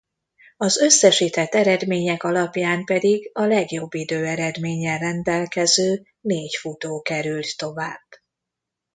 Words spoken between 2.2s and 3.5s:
alapján pedig a